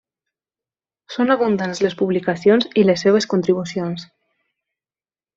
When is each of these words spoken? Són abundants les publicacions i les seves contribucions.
Són 1.15 1.33
abundants 1.33 1.81
les 1.87 1.95
publicacions 1.99 2.67
i 2.83 2.89
les 2.91 3.03
seves 3.07 3.27
contribucions. 3.35 4.07